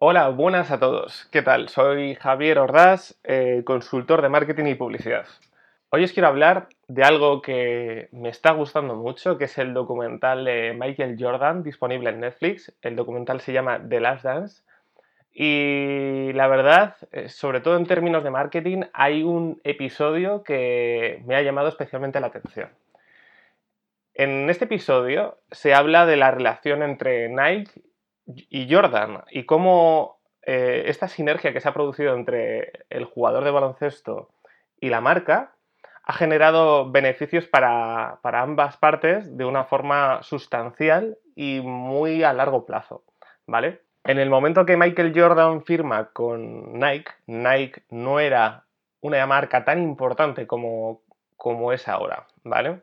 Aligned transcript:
Hola, 0.00 0.28
buenas 0.28 0.70
a 0.70 0.78
todos. 0.78 1.24
¿Qué 1.32 1.42
tal? 1.42 1.68
Soy 1.68 2.14
Javier 2.14 2.60
Ordaz, 2.60 3.18
eh, 3.24 3.62
consultor 3.66 4.22
de 4.22 4.28
marketing 4.28 4.66
y 4.66 4.76
publicidad. 4.76 5.26
Hoy 5.90 6.04
os 6.04 6.12
quiero 6.12 6.28
hablar 6.28 6.68
de 6.86 7.02
algo 7.02 7.42
que 7.42 8.08
me 8.12 8.28
está 8.28 8.52
gustando 8.52 8.94
mucho, 8.94 9.38
que 9.38 9.46
es 9.46 9.58
el 9.58 9.74
documental 9.74 10.44
de 10.44 10.72
Michael 10.78 11.16
Jordan 11.18 11.64
disponible 11.64 12.10
en 12.10 12.20
Netflix. 12.20 12.72
El 12.80 12.94
documental 12.94 13.40
se 13.40 13.52
llama 13.52 13.80
The 13.88 13.98
Last 13.98 14.22
Dance. 14.22 14.62
Y 15.32 16.32
la 16.32 16.46
verdad, 16.46 16.94
eh, 17.10 17.28
sobre 17.28 17.60
todo 17.60 17.76
en 17.76 17.86
términos 17.86 18.22
de 18.22 18.30
marketing, 18.30 18.82
hay 18.92 19.24
un 19.24 19.60
episodio 19.64 20.44
que 20.44 21.24
me 21.26 21.34
ha 21.34 21.42
llamado 21.42 21.66
especialmente 21.66 22.20
la 22.20 22.28
atención. 22.28 22.68
En 24.14 24.48
este 24.48 24.66
episodio 24.66 25.38
se 25.50 25.74
habla 25.74 26.06
de 26.06 26.16
la 26.16 26.30
relación 26.30 26.84
entre 26.84 27.28
Nike 27.30 27.72
y 28.50 28.72
Jordan 28.72 29.24
y 29.30 29.44
cómo 29.44 30.18
eh, 30.42 30.84
esta 30.86 31.08
sinergia 31.08 31.52
que 31.52 31.60
se 31.60 31.68
ha 31.68 31.74
producido 31.74 32.14
entre 32.14 32.72
el 32.90 33.04
jugador 33.04 33.44
de 33.44 33.50
baloncesto 33.50 34.30
y 34.80 34.88
la 34.88 35.00
marca 35.00 35.52
ha 36.04 36.12
generado 36.14 36.90
beneficios 36.90 37.46
para, 37.46 38.18
ambas 38.22 38.78
partes 38.78 39.36
de 39.36 39.44
una 39.44 39.64
forma 39.64 40.22
sustancial 40.22 41.18
y 41.36 41.60
muy 41.60 42.24
a 42.24 42.32
largo 42.32 42.64
plazo, 42.64 43.04
¿vale? 43.46 43.82
En 44.04 44.18
el 44.18 44.30
momento 44.30 44.64
que 44.64 44.78
Michael 44.78 45.12
Jordan 45.14 45.62
firma 45.64 46.06
con 46.12 46.78
Nike, 46.78 47.12
Nike 47.26 47.82
no 47.90 48.20
era 48.20 48.64
una 49.02 49.26
marca 49.26 49.66
tan 49.66 49.82
importante 49.82 50.46
como, 50.46 51.02
como 51.36 51.74
es 51.74 51.88
ahora, 51.88 52.26
¿vale? 52.42 52.80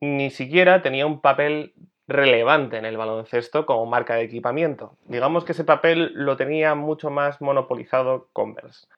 Ni 0.00 0.28
siquiera 0.28 0.82
tenía 0.82 1.06
un 1.06 1.22
papel 1.22 1.72
relevante 2.08 2.78
en 2.78 2.86
el 2.86 2.96
baloncesto 2.96 3.66
como 3.66 3.86
marca 3.86 4.14
de 4.14 4.22
equipamiento. 4.22 4.96
Digamos 5.04 5.44
que 5.44 5.52
ese 5.52 5.64
papel 5.64 6.10
lo 6.14 6.36
tenía 6.36 6.74
mucho 6.74 7.10
más 7.10 7.40
monopolizado 7.42 8.28
Converse. 8.32 8.88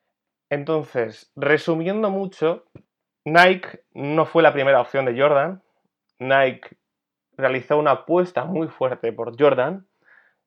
Entonces, 0.49 1.31
resumiendo 1.37 2.11
mucho, 2.11 2.65
Nike 3.25 3.83
no 3.93 4.27
fue 4.27 4.43
la 4.45 4.53
primera 4.53 4.81
opción 4.81 5.05
de 5.05 5.21
Jordan. 5.21 5.61
Nike 6.21 6.77
realizó 7.37 7.79
una 7.79 7.93
apuesta 7.93 8.45
muy 8.45 8.69
fuerte 8.69 9.13
por 9.13 9.39
Jordan, 9.39 9.87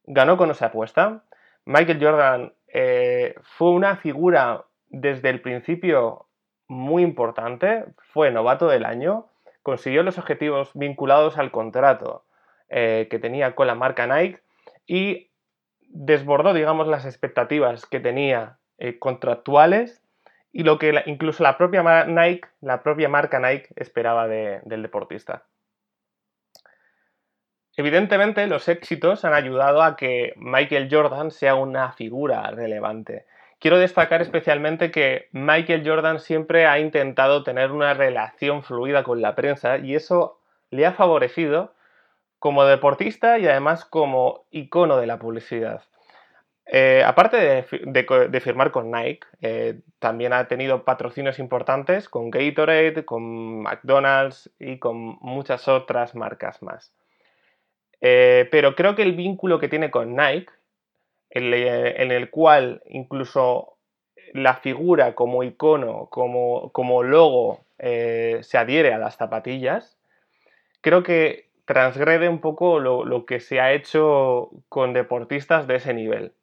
ganó 0.06 0.38
con 0.38 0.50
esa 0.50 0.68
apuesta. 0.68 1.24
Michael 1.66 2.04
Jordan 2.04 2.54
eh, 2.68 3.36
fue 3.42 3.72
una 3.72 3.98
figura 3.98 4.66
desde 4.88 5.30
el 5.30 5.42
principio 5.42 6.28
muy 6.68 7.04
importante, 7.04 7.86
fue 7.98 8.32
novato 8.32 8.68
del 8.68 8.86
año, 8.86 9.28
consiguió 9.64 10.04
los 10.04 10.18
objetivos 10.18 10.72
vinculados 10.74 11.38
al 11.38 11.52
contrato 11.52 12.24
eh, 12.70 13.08
que 13.10 13.20
tenía 13.20 13.56
con 13.56 13.68
la 13.68 13.76
marca 13.76 14.08
Nike 14.08 14.40
y 14.86 15.30
desbordó, 15.80 16.54
digamos, 16.54 16.88
las 16.88 17.06
expectativas 17.06 17.86
que 17.86 18.00
tenía 18.00 18.58
eh, 18.78 18.98
contractuales 19.00 20.02
y 20.52 20.64
lo 20.64 20.78
que 20.78 21.04
incluso 21.06 21.44
la 21.44 21.58
propia 21.58 22.06
Nike, 22.06 22.48
la 22.62 22.84
propia 22.84 23.10
marca 23.10 23.40
Nike 23.40 23.70
esperaba 23.76 24.28
del 24.28 24.82
deportista. 24.82 25.46
Evidentemente, 27.76 28.46
los 28.46 28.68
éxitos 28.70 29.26
han 29.26 29.34
ayudado 29.34 29.82
a 29.82 29.96
que 29.96 30.34
Michael 30.36 30.90
Jordan 30.92 31.32
sea 31.32 31.56
una 31.56 31.92
figura 31.94 32.52
relevante. 32.52 33.26
Quiero 33.60 33.80
destacar 33.80 34.22
especialmente 34.22 34.92
que 34.92 35.30
Michael 35.32 35.88
Jordan 35.88 36.20
siempre 36.20 36.68
ha 36.68 36.80
intentado 36.80 37.44
tener 37.44 37.72
una 37.72 37.96
relación 37.96 38.62
fluida 38.62 39.04
con 39.04 39.22
la 39.22 39.34
prensa 39.34 39.80
y 39.80 39.96
eso 39.96 40.40
le 40.70 40.86
ha 40.86 40.92
favorecido 40.92 41.74
como 42.44 42.66
deportista 42.66 43.40
y 43.40 43.48
además 43.48 43.86
como 43.86 44.44
icono 44.52 44.98
de 44.98 45.08
la 45.08 45.18
publicidad. 45.18 45.82
Eh, 46.66 47.02
aparte 47.06 47.38
de, 47.38 48.42
firmar 48.42 48.72
con 48.72 48.92
Nike, 48.92 49.26
eh, 49.40 49.80
también 50.00 50.34
ha 50.34 50.46
tenido 50.50 50.84
patrocinios 50.84 51.40
importantes 51.40 52.10
con 52.10 52.30
Gatorade, 52.30 53.06
con 53.06 53.62
McDonald's 53.62 54.52
y 54.60 54.78
con 54.78 55.18
muchas 55.22 55.70
otras 55.70 56.16
marcas 56.16 56.62
más. 56.62 56.94
Eh, 58.02 58.50
pero 58.52 58.76
creo 58.76 58.94
que 58.94 59.04
el 59.04 59.14
vínculo 59.14 59.58
que 59.58 59.70
tiene 59.70 59.90
con 59.90 60.14
Nike, 60.14 60.52
en, 61.30 62.12
el 62.12 62.30
cual 62.30 62.82
incluso 62.90 63.78
la 64.34 64.56
figura 64.56 65.16
como 65.16 65.44
icono, 65.44 66.10
como, 66.10 67.04
logo, 67.04 67.62
se 67.80 68.58
adhiere 68.58 68.94
a 68.94 68.98
las 68.98 69.16
zapatillas, 69.16 69.98
creo 70.82 71.04
que 71.04 71.53
transgrede 71.66 72.30
un 72.30 72.40
poco 72.40 72.80
lo 72.80 73.26
que 73.26 73.40
se 73.40 73.60
ha 73.60 73.74
hecho 73.74 74.50
con 74.70 74.94
deportistas 74.94 75.68
de 75.68 75.76
ese 75.76 75.94
nivel. 75.94 76.34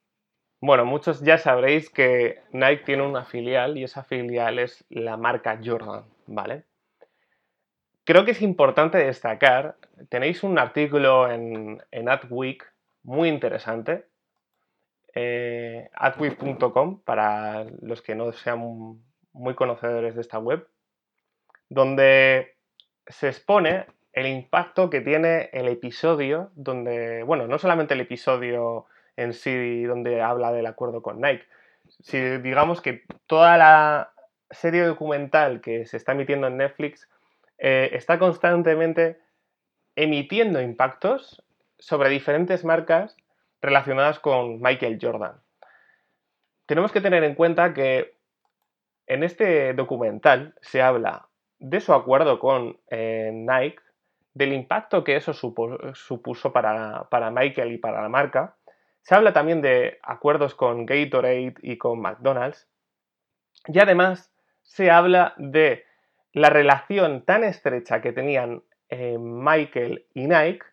Bueno, 0.62 0.84
muchos 0.84 1.22
ya 1.22 1.38
sabréis 1.38 1.88
que 1.88 2.42
Nike 2.53 2.84
tiene 2.84 3.03
una 3.03 3.25
filial 3.25 3.78
y 3.78 3.84
esa 3.84 4.04
filial 4.04 4.58
es 4.58 4.84
la 4.91 5.16
marca 5.16 5.58
Jordan, 5.64 6.04
¿vale? 6.26 6.64
Creo 8.04 8.26
que 8.26 8.32
es 8.32 8.42
importante 8.42 8.98
destacar, 8.98 9.76
tenéis 10.10 10.42
un 10.42 10.58
artículo 10.58 11.31
en, 11.31 11.81
Adweek 11.92 12.70
muy 13.04 13.31
interesante, 13.31 14.06
eh, 15.14 15.88
adweek.com, 15.94 17.00
para 17.04 17.64
los 17.81 18.02
que 18.02 18.14
no 18.14 18.31
sean 18.32 19.00
muy 19.32 19.54
conocedores 19.54 20.14
de 20.14 20.20
esta 20.20 20.38
web, 20.38 20.69
donde 21.70 22.56
se 23.06 23.28
expone 23.28 23.87
el 24.12 24.26
impacto 24.26 24.91
que 24.91 25.00
tiene 25.00 25.50
el 25.53 25.69
episodio, 25.69 26.50
donde, 26.54 27.22
bueno, 27.22 27.47
no 27.47 27.59
solamente 27.59 27.94
el 27.94 28.00
episodio 28.00 28.87
en 29.16 29.32
sí 29.34 29.84
donde 29.84 30.21
habla 30.22 30.53
del 30.53 30.66
acuerdo 30.66 31.03
con 31.03 31.21
Nike. 31.21 31.44
Si 32.00 32.19
digamos 32.38 32.81
que 32.81 33.04
toda 33.26 33.56
la 33.56 34.12
serie 34.50 34.82
documental 34.82 35.60
que 35.60 35.87
se 35.87 35.97
está 35.97 36.12
emitiendo 36.12 36.47
en 36.47 36.56
Netflix 36.56 37.09
eh, 37.59 37.91
está 37.93 38.19
constantemente 38.19 39.20
emitiendo 39.94 40.60
impactos 40.60 41.43
sobre 41.78 42.09
diferentes 42.09 42.65
marcas 42.65 43.16
relacionadas 43.60 44.19
con 44.19 44.60
Michael 44.60 44.99
Jordan. 45.00 45.41
Tenemos 46.66 46.93
que 46.93 47.00
tener 47.00 47.25
en 47.25 47.34
cuenta 47.34 47.75
que 47.75 48.15
en 49.06 49.25
este 49.25 49.75
documental 49.75 50.54
se 50.60 50.82
habla 50.82 51.28
de 51.59 51.81
su 51.81 51.93
acuerdo 51.93 52.38
con 52.38 52.78
eh, 52.91 53.31
Nike, 53.32 53.81
del 54.34 54.52
impacto 54.52 55.04
que 55.04 55.16
eso 55.16 55.32
supuso 55.32 56.52
para, 56.52 57.08
para 57.10 57.30
Michael 57.30 57.72
y 57.72 57.78
para 57.78 58.02
la 58.02 58.08
marca, 58.08 58.56
se 59.02 59.14
habla 59.14 59.32
también 59.32 59.62
de 59.62 59.98
acuerdos 60.02 60.54
con 60.54 60.86
Gatorade 60.86 61.54
y 61.62 61.78
con 61.78 62.00
McDonald's. 62.00 62.69
Y 63.66 63.78
además 63.78 64.32
se 64.62 64.90
habla 64.90 65.34
de 65.36 65.84
la 66.32 66.50
relación 66.50 67.24
tan 67.24 67.44
estrecha 67.44 68.00
que 68.00 68.12
tenían 68.12 68.62
eh, 68.88 69.19
Michael 69.19 70.06
y 70.14 70.26
Nike, 70.26 70.64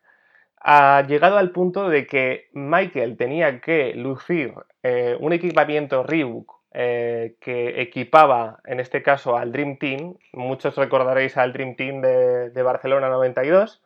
ha 0.60 1.04
llegado 1.08 1.38
al 1.38 1.52
punto 1.52 1.88
de 1.90 2.08
que 2.08 2.50
Michael 2.54 3.16
tenía 3.16 3.62
que 3.62 3.94
lucir 3.94 4.54
eh, 4.84 5.16
un 5.20 5.34
equipamiento 5.34 6.04
Reebok 6.04 6.57
eh, 6.80 7.38
que 7.40 7.82
equipaba, 7.82 8.60
en 8.66 8.80
este 8.80 9.02
caso, 9.02 9.36
al 9.36 9.52
Dream 9.52 9.78
Team. 9.78 10.16
Muchos 10.34 10.76
recordaréis 10.76 11.36
al 11.38 11.52
Dream 11.52 11.76
Team 11.76 12.02
de, 12.02 12.52
de 12.52 12.62
Barcelona 12.62 13.10
92, 13.10 13.82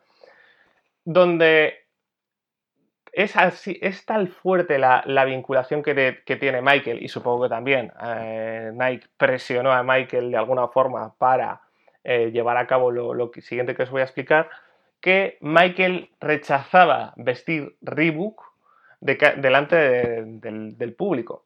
donde 1.04 1.82
es, 3.12 3.36
así, 3.36 3.78
es 3.82 4.04
tal 4.06 4.28
fuerte 4.28 4.78
la, 4.78 5.24
vinculación 5.24 5.82
que, 5.82 6.22
tiene 6.40 6.62
Michael, 6.62 7.02
y 7.02 7.08
supongo 7.08 7.44
que 7.44 7.48
también 7.50 7.92
eh, 8.02 8.72
Nike 8.74 9.06
presionó 9.16 9.72
a 9.72 9.82
Michael 9.82 10.30
de 10.30 10.36
alguna 10.36 10.68
forma 10.68 11.14
para 11.16 11.60
eh, 12.04 12.30
llevar 12.32 12.56
a 12.56 12.66
cabo 12.66 12.90
lo, 12.90 13.30
siguiente 13.40 13.74
que 13.74 13.82
os 13.82 13.90
voy 13.90 14.00
a 14.00 14.04
explicar, 14.04 14.48
que 15.00 15.36
Michael 15.40 16.10
rechazaba 16.20 17.12
vestir 17.16 17.76
Reebok 17.82 18.42
delante 19.00 19.76
del, 20.24 20.94
público. 20.96 21.44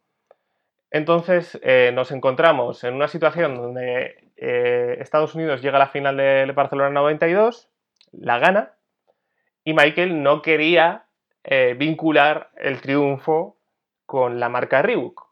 Entonces 0.90 1.58
eh, 1.62 1.90
nos 1.94 2.12
encontramos 2.12 2.84
en 2.84 2.94
una 2.94 3.08
situación 3.08 3.54
donde 3.56 4.26
Estados 4.36 5.34
Unidos 5.34 5.62
llega 5.62 5.76
a 5.76 5.80
la 5.80 5.88
final 5.88 6.16
de 6.16 6.52
Barcelona 6.54 6.90
92, 6.90 7.70
la 8.12 8.38
gana, 8.38 8.72
y 9.64 9.74
Michael 9.74 10.22
no 10.22 10.42
quería 10.42 11.06
eh, 11.42 11.74
vincular 11.76 12.50
el 12.56 12.80
triunfo 12.80 13.56
con 14.06 14.38
la 14.38 14.48
marca 14.48 14.82
Reebok. 14.82 15.26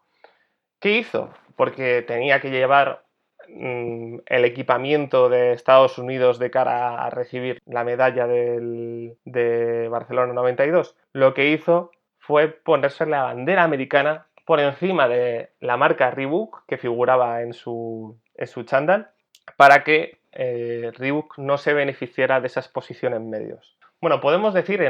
¿Qué 0.80 0.98
hizo? 0.98 1.30
Porque 1.56 2.02
tenía 2.02 2.40
que 2.40 2.50
llevar 2.50 3.04
mm, 3.48 4.18
el 4.26 4.44
equipamiento 4.44 5.28
de 5.28 5.52
Estados 5.52 5.98
Unidos 5.98 6.38
de 6.38 6.50
cara 6.50 7.04
a 7.04 7.10
recibir 7.10 7.62
la 7.64 7.84
medalla 7.84 8.26
de 8.26 9.88
Barcelona 9.90 10.32
92. 10.32 10.96
Lo 11.12 11.32
que 11.32 11.50
hizo 11.50 11.92
fue 12.18 12.48
ponerse 12.48 13.06
la 13.06 13.22
bandera 13.22 13.62
americana 13.62 14.26
por 14.44 14.61
encima 14.61 15.08
de 15.08 15.50
la 15.61 15.76
marca 15.76 16.11
Reebok 16.11 16.64
que 16.67 16.79
figuraba 16.79 17.43
en 17.43 17.52
su, 17.52 18.19
en 18.37 18.46
su 18.46 18.64
chándal 18.64 19.11
para 19.56 19.85
que 19.85 20.19
eh, 20.32 20.91
Reebok 20.94 21.38
no 21.38 21.58
se 21.58 21.75
beneficiara 21.75 22.41
de 22.41 22.49
esa 22.49 22.61
exposición 22.61 23.14
en 23.14 23.31
medios. 23.31 23.76
Bueno, 24.00 24.20
podemos 24.20 24.52
decir 24.52 24.81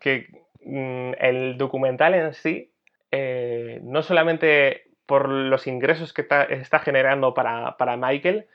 que 0.00 0.44
Mm, 0.64 1.12
el 1.18 1.58
documental 1.58 2.14
en 2.14 2.32
sí 2.32 2.72
eh, 3.10 3.80
no 3.82 4.02
solamente 4.02 4.84
por 5.04 5.28
los 5.28 5.66
ingresos 5.66 6.14
que 6.14 6.22
está, 6.22 6.78
generando 6.78 7.34
para, 7.34 7.96
Michael, 7.98 8.46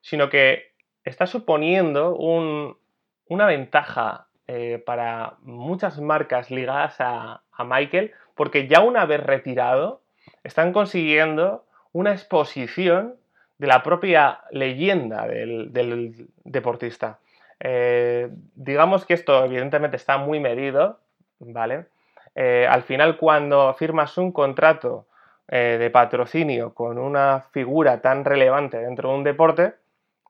sino 0.00 0.30
que 0.30 0.72
está 1.04 1.26
suponiendo 1.26 2.16
una 2.16 3.46
ventaja 3.46 4.26
eh, 4.52 4.82
para 4.84 5.34
muchas 5.42 6.00
marcas 6.00 6.50
ligadas 6.50 6.96
a, 6.98 7.40
Michael, 7.64 8.10
porque 8.34 8.66
ya 8.66 8.80
una 8.80 9.06
vez 9.06 9.22
retirado, 9.22 10.00
están 10.42 10.72
consiguiendo 10.72 11.64
una 11.92 12.10
exposición 12.10 13.14
de 13.58 13.68
la 13.68 13.84
propia 13.84 14.40
leyenda 14.50 15.28
del, 15.28 16.26
deportista. 16.42 17.20
Eh, 17.60 18.28
digamos 18.56 19.04
que 19.04 19.14
esto 19.14 19.44
evidentemente 19.44 19.96
está 19.96 20.18
muy 20.18 20.40
medido, 20.40 20.98
¿vale? 21.38 21.86
Eh, 22.34 22.66
al 22.68 22.82
final 22.82 23.18
cuando 23.18 23.72
firmas 23.74 24.18
un 24.18 24.32
contrato 24.32 25.06
de 25.46 25.90
patrocinio 25.90 26.74
con 26.74 26.96
una 26.96 27.44
figura 27.50 28.00
tan 28.00 28.24
relevante 28.24 28.78
dentro 28.78 29.10
de 29.10 29.14
un 29.16 29.24
deporte, 29.24 29.74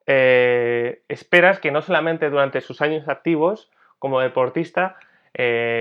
esperas 0.05 1.59
que 1.59 1.71
no 1.71 1.83
solamente 1.83 2.29
durante 2.31 2.59
sus 2.61 2.81
años 2.81 3.07
activos 3.07 3.69
como 4.01 4.19
deportista 4.19 4.97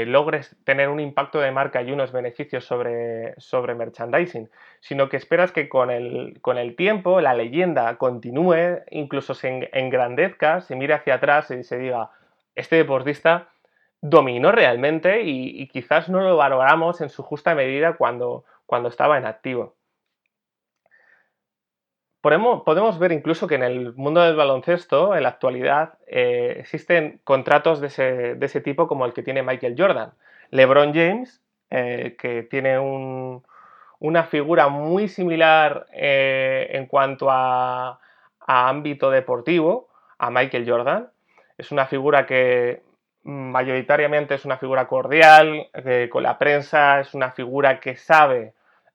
logres 0.07 0.57
tener 0.65 0.89
un 0.89 1.01
impacto 1.01 1.41
de 1.41 1.51
marca 1.51 1.83
y 1.83 1.91
unos 1.91 2.13
beneficios 2.13 2.65
sobre, 2.65 3.35
sobre 3.39 3.75
merchandising, 3.75 4.49
sino 4.81 5.09
que 5.09 5.17
esperas 5.17 5.53
que 5.53 5.69
con 5.69 5.91
el, 5.91 6.39
con 6.41 6.57
el 6.57 6.77
tiempo 6.77 7.21
la 7.21 7.35
leyenda 7.35 7.97
continúe, 7.97 8.83
incluso 8.91 9.35
se 9.35 9.69
engrandezca, 9.73 10.61
se 10.61 10.77
mire 10.77 10.95
hacia 10.95 11.15
atrás 11.15 11.51
y 11.51 11.65
se 11.65 11.79
diga, 11.79 12.11
este 12.55 12.77
deportista 12.77 13.49
dominó 14.01 14.53
realmente 14.53 15.23
y, 15.23 15.67
quizás 15.69 16.09
no 16.09 16.21
lo 16.21 16.37
valoramos 16.37 17.01
en 17.01 17.09
su 17.09 17.23
justa 17.23 17.55
medida 17.55 17.95
cuando, 17.95 18.45
cuando 18.67 18.89
estaba 18.89 19.19
en 19.19 19.27
activo. 19.27 19.75
Podemos, 22.21 22.99
ver 22.99 23.13
incluso 23.13 23.47
que 23.47 23.55
en 23.55 23.63
el 23.63 23.95
mundo 23.95 24.21
del 24.21 24.37
baloncesto, 24.37 25.17
en 25.17 25.23
la 25.23 25.31
actualidad, 25.31 25.95
eh, 26.07 26.57
existen 26.59 27.21
contratos 27.25 27.81
de 27.81 27.87
ese, 27.87 28.61
tipo 28.61 28.87
como 28.87 29.07
el 29.07 29.15
que 29.15 29.23
tiene 29.23 29.43
Michael 29.43 29.75
Jordan. 29.79 30.13
LeBron 30.51 30.93
James, 30.93 31.41
eh, 31.71 32.17
que 32.19 32.43
tiene 32.43 32.79
una 32.79 34.25
figura 34.25 34.69
muy 34.69 35.09
similar 35.09 35.87
eh, 35.95 36.69
en 36.73 36.87
cuanto 36.87 37.29
a 37.31 37.99
ámbito 38.47 39.11
deportivo 39.11 39.89
a 40.19 40.31
Michael 40.31 40.69
Jordan. 40.69 41.09
Es 41.57 41.73
una 41.73 41.87
figura 41.87 42.27
que 42.27 42.83
mayoritariamente 43.23 44.35
es 44.35 44.45
una 44.45 44.59
figura 44.59 44.87
cordial, 44.89 45.69
con 46.11 46.23
la 46.23 46.39
prensa, 46.39 47.01
es 47.01 47.15
una 47.15 47.31
figura 47.33 47.81
que 47.81 47.97
sabe 47.97 48.53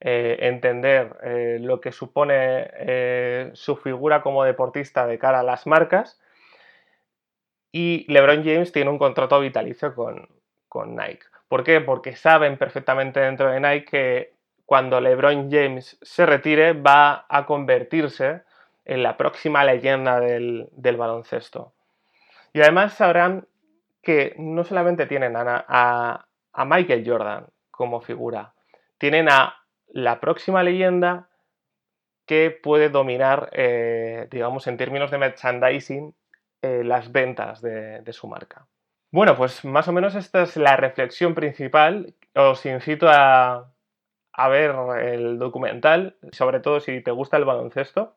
eh, 0.07 0.37
entender 0.41 1.17
eh, 1.23 1.57
lo 1.59 1.81
que 1.81 1.91
supone 1.91 2.69
eh, 2.77 3.49
su 3.55 3.75
figura 3.75 4.21
como 4.21 4.43
deportista 4.43 5.07
de 5.07 5.17
cara 5.17 5.39
a 5.39 5.43
las 5.43 5.65
marcas. 5.65 6.21
Y 7.71 8.05
LeBron 8.07 8.43
James 8.43 8.71
tiene 8.71 8.91
un 8.91 8.99
contrato 8.99 9.39
vitalicio 9.39 9.95
con, 9.95 10.29
con 10.69 10.95
Nike. 10.95 11.25
¿Por 11.47 11.63
qué? 11.63 11.81
Porque 11.81 12.15
saben 12.15 12.59
perfectamente 12.59 13.19
dentro 13.19 13.51
de 13.51 13.59
Nike 13.59 13.85
que 13.85 14.33
cuando 14.67 15.01
LeBron 15.01 15.49
James 15.49 15.97
se 16.03 16.27
retire 16.27 16.73
va 16.73 17.25
a 17.27 17.47
convertirse 17.47 18.43
en 18.85 19.01
la 19.01 19.17
próxima 19.17 19.63
leyenda 19.63 20.19
del, 20.19 20.69
del 20.73 20.97
baloncesto. 20.97 21.73
Y 22.53 22.61
además 22.61 22.93
sabrán 22.93 23.47
que 24.03 24.35
no 24.37 24.63
solamente 24.63 25.07
tienen 25.07 25.33
a, 25.35 26.27
Michael 26.63 27.03
Jordan 27.03 27.47
como 27.71 28.01
figura, 28.01 28.53
tienen 28.99 29.29
a 29.29 29.64
la 29.87 30.19
próxima 30.19 30.63
leyenda 30.63 31.29
que 32.25 32.51
puede 32.51 32.89
dominar, 32.89 33.49
eh, 33.53 34.27
digamos, 34.31 34.67
en 34.67 34.77
términos 34.77 35.11
de 35.11 35.17
merchandising, 35.17 36.15
eh, 36.61 36.83
las 36.83 37.11
ventas 37.11 37.61
de, 37.61 38.01
su 38.11 38.27
marca. 38.27 38.65
Bueno, 39.11 39.35
pues 39.35 39.63
más 39.63 39.87
o 39.87 39.93
menos 39.93 40.15
esta 40.15 40.43
es 40.43 40.57
la 40.57 40.75
reflexión 40.75 41.35
principal. 41.35 42.15
Os 42.33 42.65
incito 42.65 43.07
a, 43.09 43.71
a 44.33 44.49
ver 44.49 44.75
el 45.01 45.37
documental, 45.37 46.17
sobre 46.31 46.59
todo 46.59 46.79
si 46.79 47.01
te 47.01 47.11
gusta 47.11 47.37
el 47.37 47.45
baloncesto. 47.45 48.15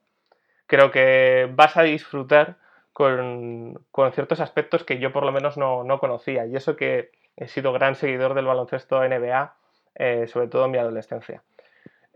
Creo 0.66 0.90
que 0.90 1.48
vas 1.54 1.76
a 1.76 1.82
disfrutar 1.82 2.56
con, 2.98 3.78
ciertos 4.12 4.40
aspectos 4.40 4.82
que 4.82 4.98
yo 4.98 5.12
por 5.12 5.24
lo 5.24 5.30
menos 5.30 5.56
no, 5.56 5.98
conocía. 6.00 6.46
Y 6.46 6.56
eso 6.56 6.74
que 6.74 7.12
he 7.36 7.46
sido 7.46 7.72
gran 7.72 7.94
seguidor 7.94 8.34
del 8.34 8.46
baloncesto 8.46 9.00
NBA, 9.06 9.54
eh, 9.94 10.26
sobre 10.26 10.48
todo 10.48 10.64
en 10.64 10.72
mi 10.72 10.78
adolescencia. 10.78 11.44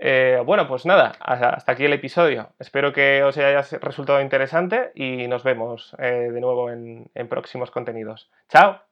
Eh, 0.04 0.42
bueno, 0.44 0.66
pues 0.66 0.84
nada, 0.84 1.12
hasta 1.20 1.70
aquí 1.72 1.84
el 1.84 1.92
episodio. 1.92 2.50
Espero 2.58 2.92
que 2.92 3.22
os 3.22 3.38
haya 3.38 3.62
resultado 3.80 4.20
interesante 4.20 4.90
y 4.96 5.28
nos 5.28 5.44
vemos 5.44 5.94
eh, 6.00 6.28
de 6.32 6.40
nuevo 6.40 6.70
en 6.70 7.28
próximos 7.28 7.70
contenidos. 7.70 8.28
¡Chao! 8.48 8.91